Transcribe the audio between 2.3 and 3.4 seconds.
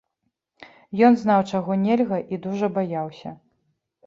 і дужа баяўся.